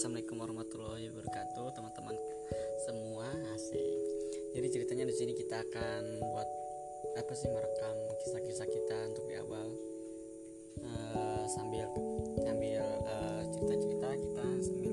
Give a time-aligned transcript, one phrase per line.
[0.00, 2.16] Assalamualaikum warahmatullahi wabarakatuh teman-teman
[2.88, 4.00] semua asik.
[4.56, 6.48] Jadi ceritanya di sini kita akan buat
[7.20, 9.68] apa sih merekam kisah-kisah kita untuk di awal.
[10.80, 11.84] Uh, sambil
[12.40, 14.92] sambil eh, cerita-cerita uh, cerita kita sambil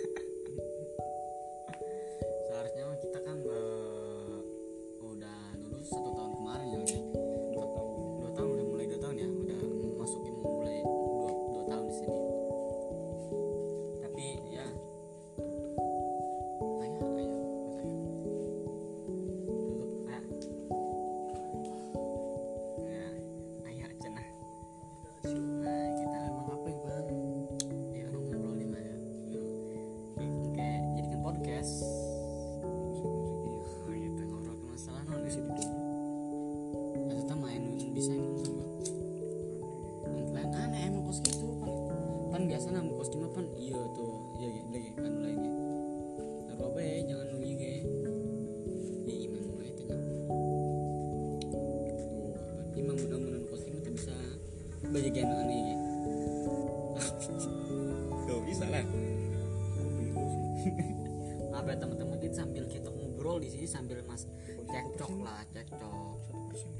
[65.64, 66.72] laptop satu persen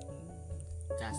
[0.00, 0.28] hmm,
[0.96, 1.18] cas.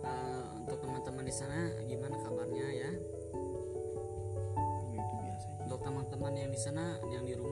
[0.00, 2.90] Uh, untuk teman-teman di sana gimana kabarnya ya?
[5.68, 7.51] Untuk teman-teman yang di sana yang di rumah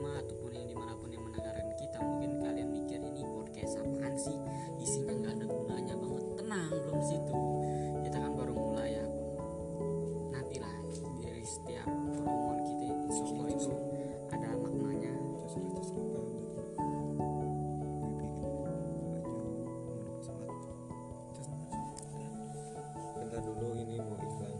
[23.43, 24.53] dulu ini mau iklan.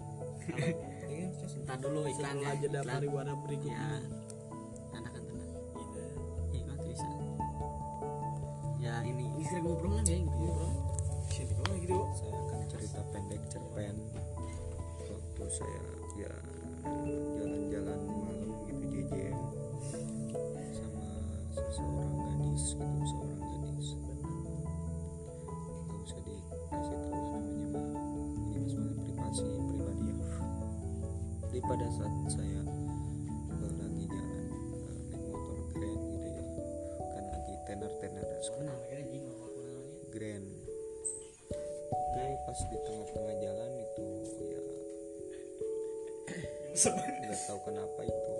[1.11, 2.49] Iya, Entar dulu iklannya.
[2.55, 3.75] Setelah jeda pariwara berikutnya.
[3.75, 4.20] Ya.
[31.51, 32.63] Jadi pada saat saya
[33.75, 36.44] lagi jalan eh, naik motor grand gitu ya.
[37.12, 38.24] Kan lagi tenar tenar
[38.63, 39.03] namanya?
[40.15, 40.48] grand.
[41.92, 44.06] Itu pas di tengah-tengah jalan itu
[44.48, 44.62] ya
[47.19, 48.33] nggak tahu kenapa itu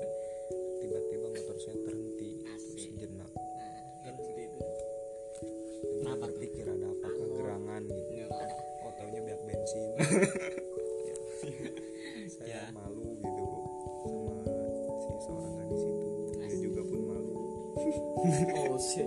[0.80, 2.48] tiba-tiba motor saya terhenti
[2.80, 3.28] sejenak.
[3.28, 4.60] Nah, kan itu.
[5.84, 8.24] Dan Kenapa berpikir ada apakah gerangan gitu.
[8.88, 9.90] Oh taunya biak bensin
[18.24, 19.04] 哦谢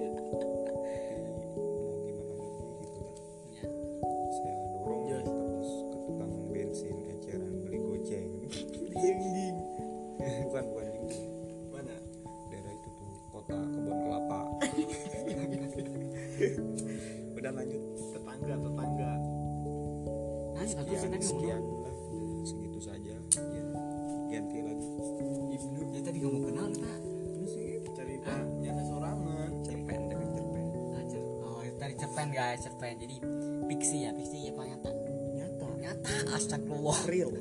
[36.33, 37.01] astagfirullah.
[37.11, 37.33] real.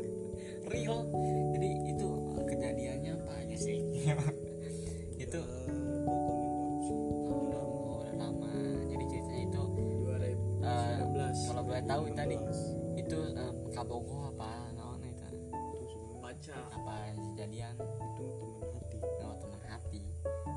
[0.67, 0.99] Real.
[1.53, 2.07] Jadi itu
[2.39, 3.77] eh, kejadiannya apa aja sih?
[5.23, 5.41] itu
[7.29, 8.51] oh, udah lama.
[8.91, 9.61] Jadi ceritanya itu
[10.07, 12.35] 2019 Eh, kalau boleh tahu tadi
[12.99, 15.27] itu eh, kabogo apa naon itu?
[16.19, 16.55] Baca.
[16.71, 16.95] Apa
[17.33, 17.75] kejadian?
[17.75, 19.19] Itu teman hati.
[19.23, 20.01] Oh, teman hati.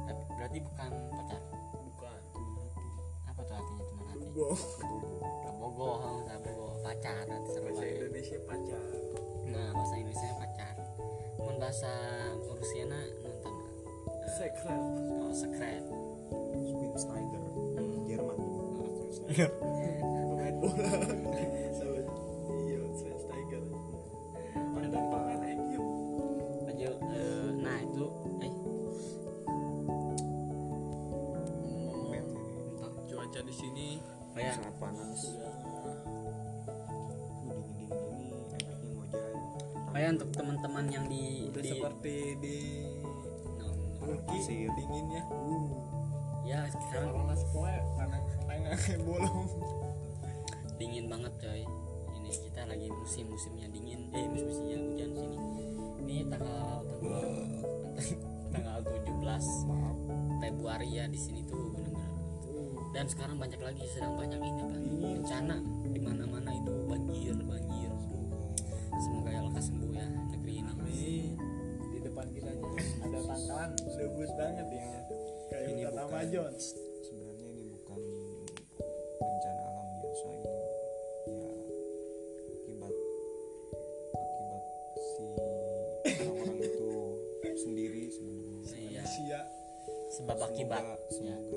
[0.07, 1.43] Tapi berarti bukan pacar?
[1.75, 2.87] Bukan teman hati.
[3.27, 4.27] Apa tuh artinya teman hati
[11.67, 11.91] bahasa
[12.47, 12.95] Rusiana
[13.27, 13.51] nonton
[14.39, 14.79] secret.
[15.19, 15.83] Oh secret.
[16.63, 17.43] Schweinsteiger
[18.07, 20.87] Jerman pemain bola
[40.87, 42.59] teman-teman yang di udah di seperti di.
[43.97, 44.71] Turki Pasir.
[44.79, 45.23] dinginnya.
[45.35, 45.67] Uh.
[46.47, 48.19] Ya sekarang panas poe karena
[48.79, 49.51] kayak bolong.
[50.79, 51.63] Dingin banget coy.
[52.15, 54.07] Ini kita lagi musim musimnya dingin.
[54.15, 55.39] Eh musim musimnya hujan sini.
[56.07, 57.27] Ini tanggal tanggal
[58.55, 62.07] tanggal 17 Februari ya di sini tuh benar-benar
[62.95, 65.57] dan sekarang banyak lagi sedang banyak ini apa bencana
[65.93, 67.66] di mana-mana itu banjir banjir
[76.47, 76.79] Amazon.
[77.03, 78.01] sebenarnya ini bukan
[79.19, 80.51] bencana alam biasa ini.
[81.27, 81.51] Ya
[82.55, 82.95] akibat
[84.15, 84.65] akibat
[84.95, 85.25] si
[86.23, 86.91] orang-orang itu
[87.59, 88.79] sendiri sebenarnya.
[88.79, 89.03] Iya.
[89.11, 89.41] Sia.
[90.07, 90.87] sebab akibat.
[91.11, 91.56] Semoga, ya semoga ya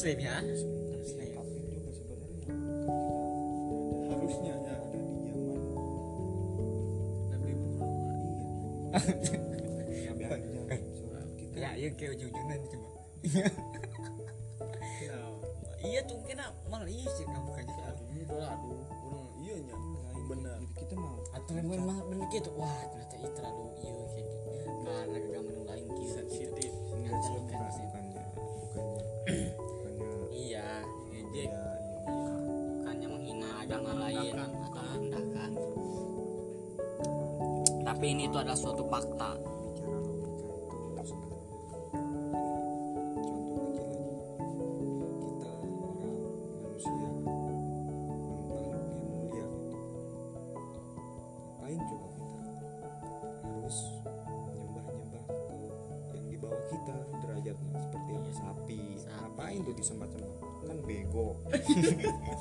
[0.00, 1.36] muslim ya kan ada
[4.08, 4.56] Harusnya ya.
[4.56, 5.60] ada di zaman
[7.28, 8.16] Nabi Muhammad.
[10.00, 10.08] iya
[11.36, 12.16] kita ya iya kayak
[15.84, 18.80] iya tuh kena malah iya sih kamu aduh ini aduh.
[19.04, 19.76] Urang iya nya.
[20.32, 20.56] Bener.
[20.64, 24.48] jadi kita mau atau memang mah bener gitu wah ternyata itu terlalu iya kayak gitu
[24.48, 26.72] karena agama nu lain gitu Sensitif.
[26.88, 27.99] Bukan
[31.30, 31.46] Ngejek.
[31.46, 31.62] beda iya.
[32.82, 35.50] Bukannya menghina agama lain atau merendahkan
[37.80, 39.34] tapi ini itu adalah suatu fakta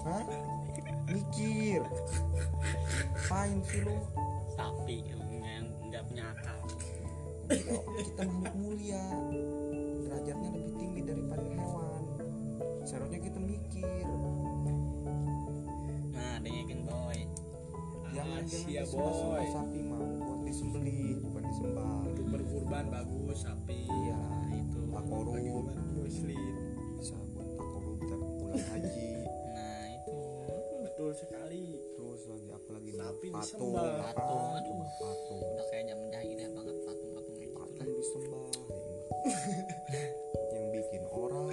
[0.05, 0.25] Hah?
[1.09, 1.81] Mikir.
[3.27, 3.97] Fine sih lu?
[4.53, 5.19] Sapi
[5.89, 6.59] nggak punya akal.
[7.49, 9.03] Kita, makhluk mulia.
[10.05, 12.01] Derajatnya lebih tinggi daripada hewan.
[12.87, 14.05] Seharusnya kita mikir.
[16.15, 17.19] Nah, dengerin boy.
[18.15, 19.43] Jangan ah, jangan boy.
[19.49, 21.99] sapi mau buat disembeli, bukan disembah.
[22.05, 23.91] Untuk berkurban bagus sapi.
[23.91, 24.79] Iya, nah, itu.
[24.93, 25.35] Takorup.
[25.99, 26.53] Muslim.
[26.95, 29.08] Bisa buat takorup korup pulang haji
[31.19, 31.63] sekali.
[31.99, 35.39] Terus lagi apa lagi tapi patung patung patung.
[35.43, 37.55] udah kayak zaman jahiliyah banget patung patung itu gitu.
[37.59, 38.47] Patung disembah
[40.55, 41.47] yang bikin orang.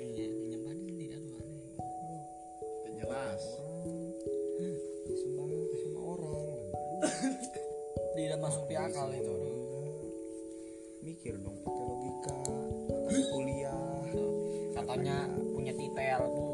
[0.00, 1.72] Iya menyembah ini tidak aneh.
[2.96, 3.42] Jelas.
[5.06, 6.58] disembah sama orang.
[8.16, 9.36] Tidak masuk di akal itu
[11.06, 12.38] mikir dong pakai logika
[13.30, 14.02] kuliah.
[14.74, 15.16] Katanya
[15.54, 16.45] punya titel.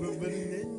[0.00, 0.77] beban nyanyi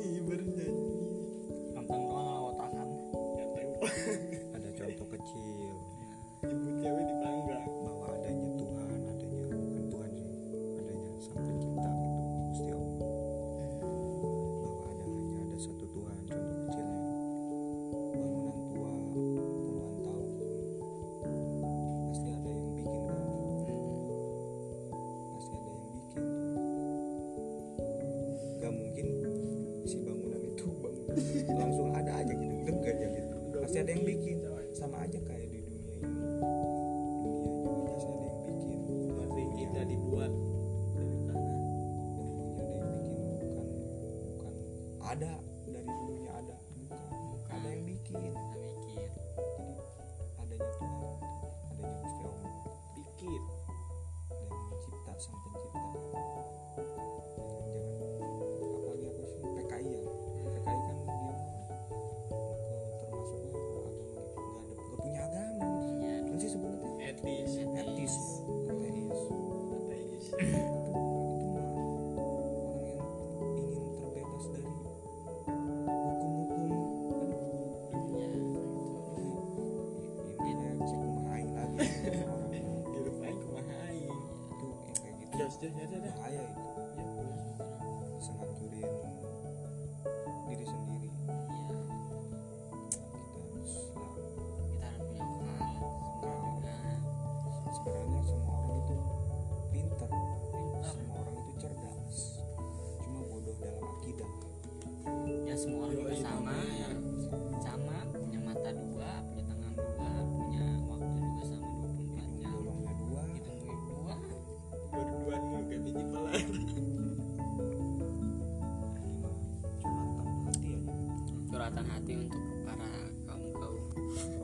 [122.10, 122.90] tapi untuk para
[123.22, 123.78] kaum kaum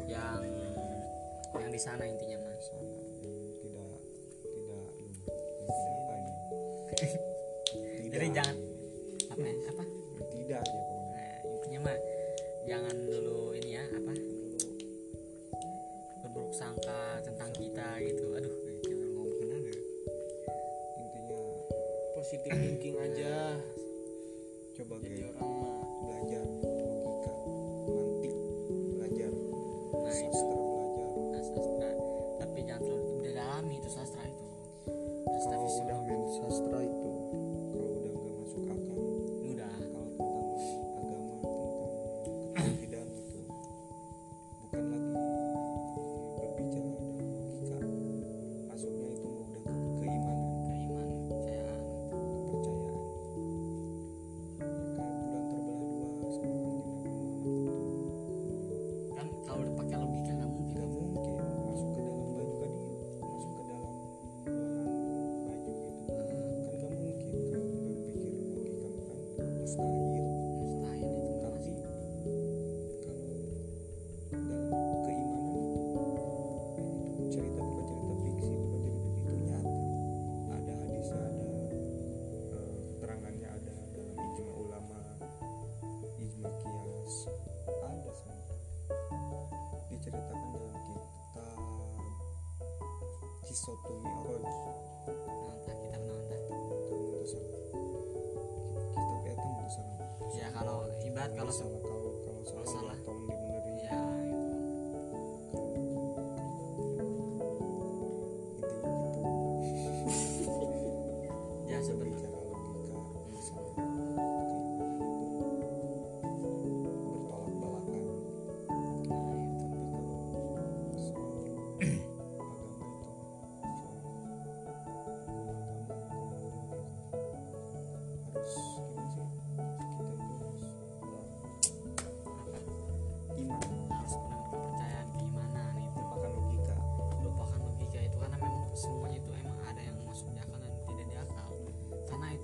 [0.06, 0.38] yang
[1.58, 2.86] yang di sana intinya mas sana
[3.58, 3.90] tidak
[4.54, 5.18] tidak ini,
[5.66, 6.34] tidak apa ini
[8.14, 8.56] jadi jangan
[33.86, 34.44] itu sastra itu.
[34.90, 36.78] Oh, sastra oh, udah main sastra
[69.66, 70.05] next time.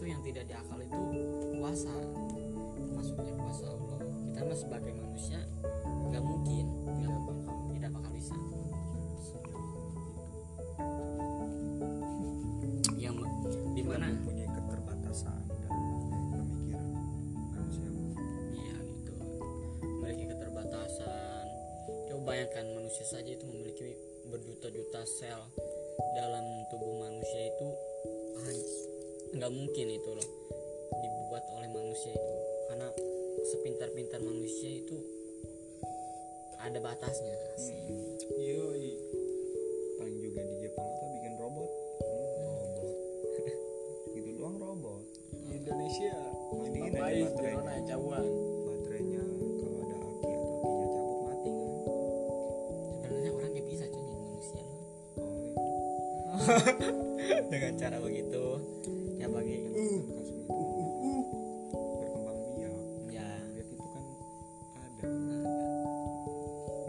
[0.03, 1.03] Itu yang tidak diakal itu
[1.63, 1.95] kuasa
[2.75, 4.03] termasuknya kuasa Allah.
[4.03, 5.39] Kita mah sebagai manusia
[6.11, 8.35] nggak mungkin nggak bakal tidak bakal bisa.
[12.99, 13.15] Yang
[13.79, 15.39] di mana mempunyai keterbatasan
[15.71, 15.87] dalam
[16.51, 16.87] pemikiran
[17.55, 17.87] manusia.
[18.59, 19.15] Iya gitu.
[19.87, 21.45] Memiliki keterbatasan.
[22.11, 23.95] Coba bayangkan manusia saja itu memiliki
[24.27, 25.47] berjuta-juta sel
[26.19, 26.43] dalam
[26.75, 27.52] tubuh manusia itu
[29.43, 30.29] nggak mungkin itu loh
[31.03, 32.35] dibuat oleh manusia itu.
[32.71, 32.87] Karena
[33.51, 35.03] sepintar-pintar manusia itu
[36.63, 37.35] ada batasnya.
[37.59, 37.75] Sih
[38.39, 39.03] Yoi.
[39.99, 41.71] paling juga di Jepang apa bikin robot.
[42.47, 42.95] Robot.
[44.15, 45.03] Gitu doang robot.
[45.51, 46.15] Di Indonesia
[46.63, 47.55] Jadi ini ada baik baterai.
[47.59, 48.27] Corona jauhan
[48.63, 49.23] baterainya
[49.59, 51.71] kalau ada aki atau akinya cabut mati kan?
[52.95, 54.63] Sebenarnya orang bisa cuy jadi manusia.
[56.31, 56.39] Oh,
[57.51, 58.62] dengan cara begitu
[59.23, 59.71] ya bagi iya.
[59.71, 60.71] kan kasus itu.
[61.71, 62.75] Berkembang biak.
[63.15, 64.05] Ya biak itu kan
[64.83, 65.11] ada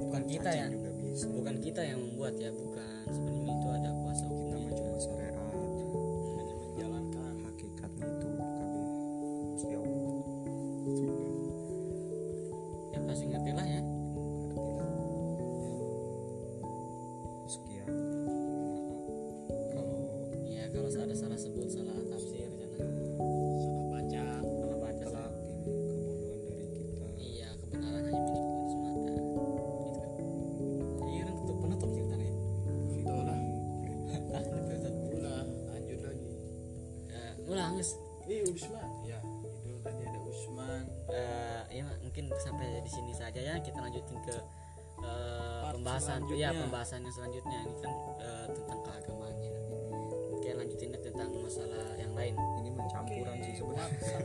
[0.02, 0.68] bukan kita ya?
[1.14, 3.06] bukan kita yang membuat ya bukan.
[3.06, 3.54] Sebenarnya
[37.44, 37.72] Eh, ulang.
[37.76, 37.92] Guys
[38.24, 38.88] eh Usman.
[39.04, 39.20] Ya
[39.60, 40.84] itu tadi ada Usman.
[41.10, 43.56] Eh, ya mungkin sampai di sini saja ya.
[43.60, 44.36] Kita lanjutin ke
[45.04, 46.50] eh, Part pembahasan selanjutnya.
[46.50, 47.60] ya pembahasan yang selanjutnya.
[47.62, 49.52] Ini kan eh, tentang keagamaannya
[50.34, 52.34] oke lanjutinnya tentang masalah yang lain.
[52.36, 54.00] Ini mencampuran sih sebenarnya.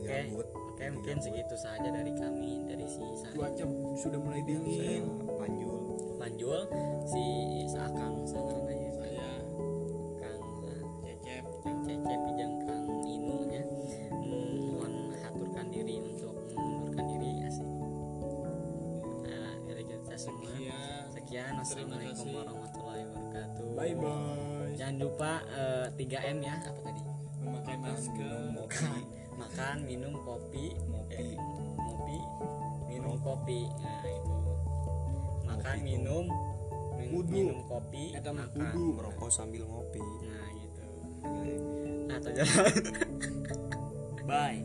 [0.00, 0.48] Oke Gabut.
[0.50, 3.62] oke mungkin segitu saja dari kami dari si Sa- cuaca
[3.94, 5.04] sudah mulai saya dingin
[5.38, 5.78] panjul
[6.18, 6.60] Panjul
[21.60, 22.32] kasih.
[22.32, 23.66] warahmatullahi wabarakatuh.
[23.76, 24.72] Bye bye.
[24.76, 26.56] Jangan lupa eh, 3M ya.
[26.64, 27.02] Apa tadi?
[27.40, 28.40] Memakai masker.
[28.56, 29.00] makan
[29.36, 30.76] makan minum kopi.
[30.88, 31.14] Ngopi.
[31.16, 31.34] eh,
[31.76, 32.18] ngopi
[32.88, 33.60] minum kopi.
[33.80, 34.36] Nah itu.
[35.46, 36.24] Makan minum
[36.96, 37.28] min- Wudu.
[37.32, 38.16] minum kopi.
[38.16, 38.96] Eta mah makan.
[38.96, 40.00] merokok sambil ngopi.
[40.00, 40.84] Nah gitu.
[42.20, 42.72] Tuh jalan.
[44.28, 44.59] Bye